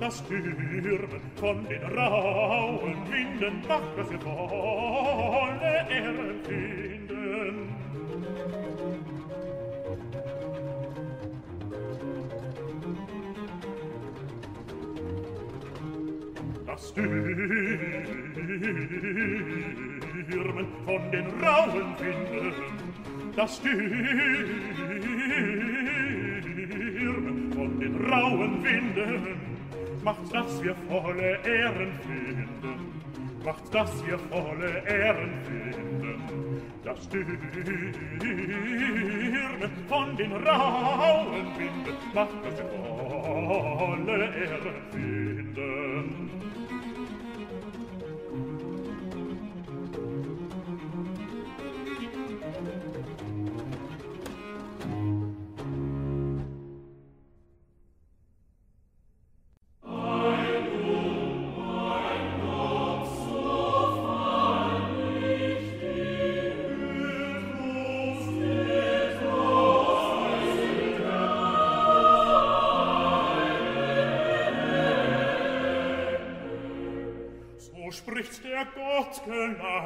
Das 0.00 0.26
Türmen 0.26 1.20
von 1.36 1.66
den 1.68 1.82
rauen 1.96 2.96
Winden 3.10 3.62
macht, 3.66 3.96
dass 3.96 4.10
wir 4.10 4.20
volle 4.20 5.86
Ehren 5.88 6.40
finden. 6.44 7.83
stürmen 16.78 18.14
von 20.84 21.10
den 21.10 21.26
rauen 21.42 21.94
Winden, 21.98 22.52
das 23.36 23.56
stürmen 23.56 23.92
von 27.54 27.80
den 27.80 27.96
rauen 28.06 28.64
Winden, 28.64 29.36
macht, 30.02 30.34
dass 30.34 30.62
wir 30.62 30.74
volle 30.88 31.38
Ehren 31.44 31.92
finden, 32.06 32.78
macht, 33.44 33.74
dass 33.74 34.06
wir 34.06 34.18
volle 34.18 34.82
Ehren 34.86 35.32
finden, 35.44 36.62
das 36.84 37.04
stürmen 37.04 37.38
von 39.88 40.16
den 40.16 40.32
rauen 40.32 41.46
Winden, 41.56 41.94
macht, 42.14 42.44
dass 42.44 42.56
wir 42.58 42.68
volle 43.78 44.24
Ehren 44.34 44.74
finden. 44.90 45.23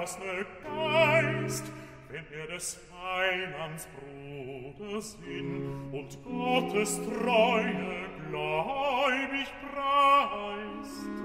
verlassene 0.08 0.46
Geist, 0.64 1.64
wenn 2.08 2.24
er 2.32 2.46
des 2.46 2.78
Heilands 2.92 3.88
Bruder 3.88 5.02
Sinn 5.02 5.90
und 5.92 6.24
Gottes 6.24 6.96
Treue 6.96 8.08
gläubig 8.28 9.48
preist. 9.72 11.17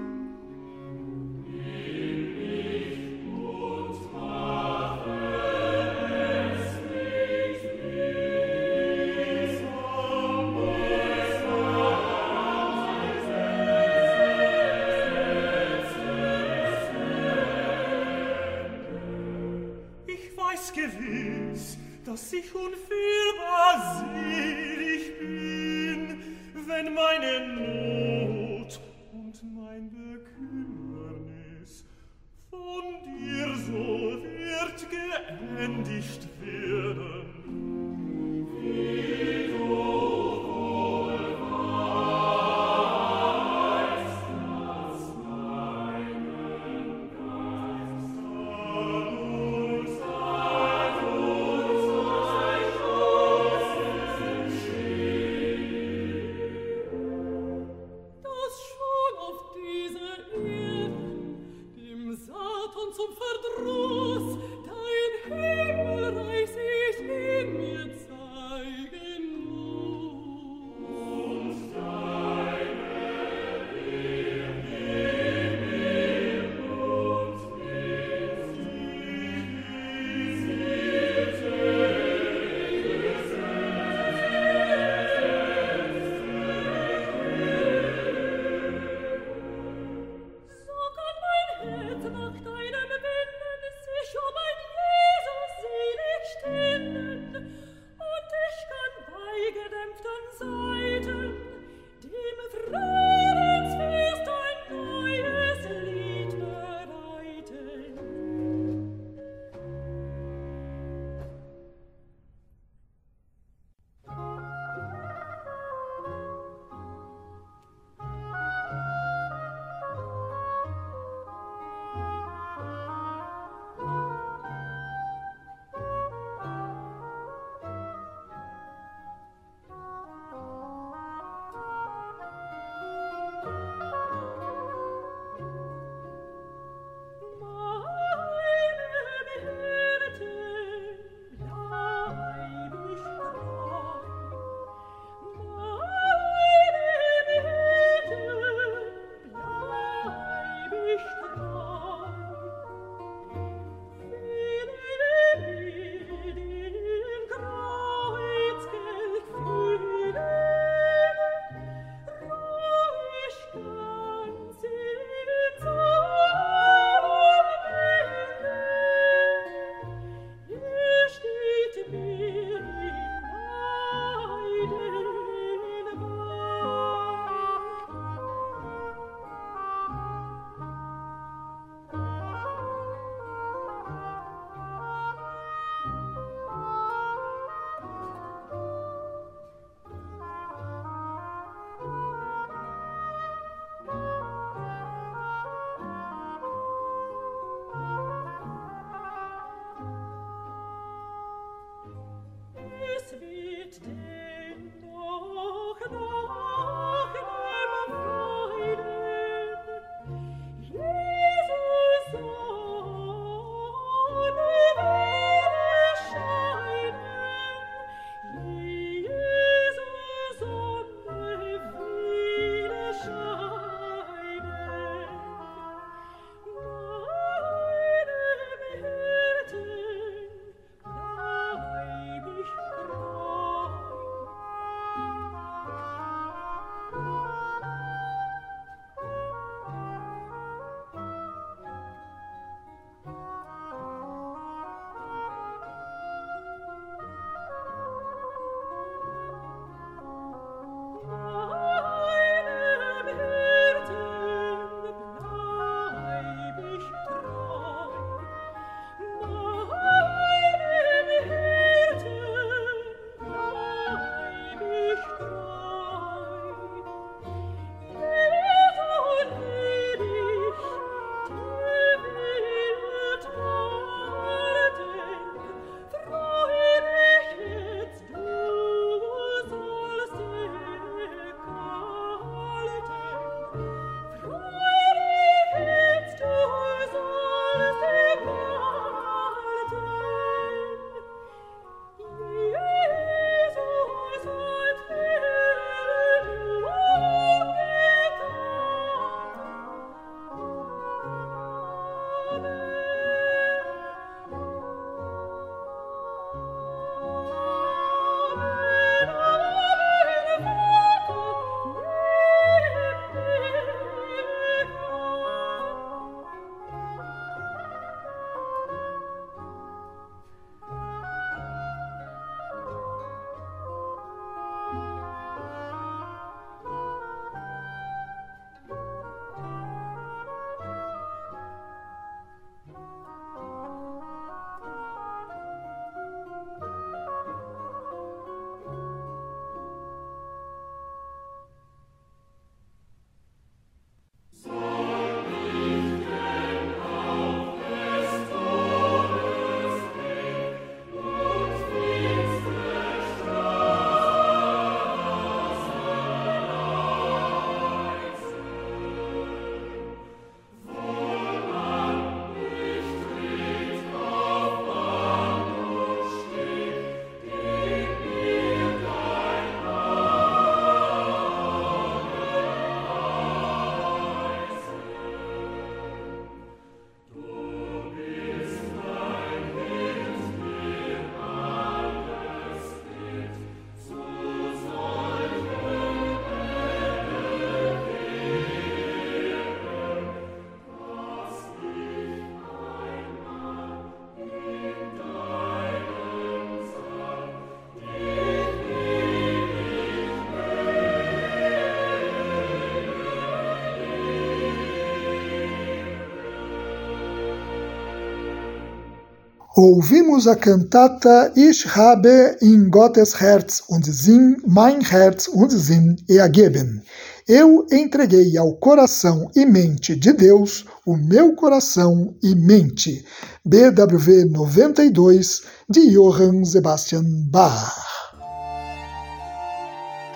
Ouvimos 409.66 410.28
a 410.28 410.36
cantata 410.36 411.32
Ich 411.34 411.64
habe 411.74 412.36
in 412.42 412.70
Gottes 412.70 413.18
Herz 413.18 413.62
und 413.66 413.86
Sinn 413.86 414.36
mein 414.46 414.82
Herz 414.82 415.26
und 415.26 415.50
Sinn 415.52 415.96
ergeben. 416.06 416.82
Eu 417.26 417.66
entreguei 417.70 418.36
ao 418.36 418.52
coração 418.56 419.30
e 419.34 419.46
mente 419.46 419.96
de 419.96 420.12
Deus 420.12 420.66
o 420.84 420.98
meu 420.98 421.34
coração 421.34 422.14
e 422.22 422.34
mente. 422.34 423.06
BWV 423.42 424.26
92 424.26 425.44
de 425.70 425.92
Johann 425.92 426.44
Sebastian 426.44 427.06
Bach. 427.30 427.74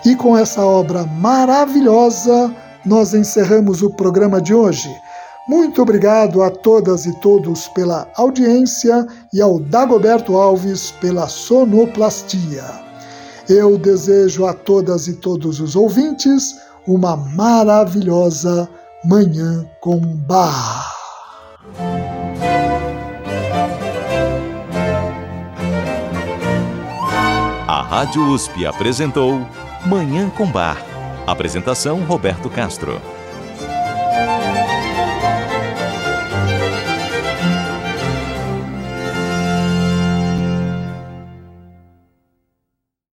E 0.04 0.14
com 0.14 0.36
essa 0.36 0.62
obra 0.62 1.04
maravilhosa, 1.04 2.54
nós 2.84 3.14
encerramos 3.14 3.80
o 3.80 3.94
programa 3.96 4.42
de 4.42 4.52
hoje. 4.52 4.94
Muito 5.48 5.80
obrigado 5.80 6.42
a 6.42 6.50
todas 6.50 7.06
e 7.06 7.12
todos 7.20 7.68
pela 7.68 8.06
audiência 8.16 9.06
e 9.32 9.40
ao 9.40 9.58
Dagoberto 9.58 10.36
Alves 10.36 10.90
pela 11.00 11.26
sonoplastia. 11.26 12.64
Eu 13.48 13.78
desejo 13.78 14.44
a 14.44 14.52
todas 14.52 15.08
e 15.08 15.14
todos 15.14 15.58
os 15.58 15.74
ouvintes 15.74 16.54
uma 16.86 17.16
maravilhosa 17.16 18.68
Manhã 19.02 19.64
com 19.80 19.98
Bar. 19.98 20.92
A 27.66 27.82
Rádio 27.82 28.22
USP 28.34 28.66
apresentou 28.66 29.46
Manhã 29.86 30.28
com 30.28 30.46
Bar. 30.46 30.84
Apresentação 31.26 32.04
Roberto 32.04 32.50
Castro. 32.50 33.00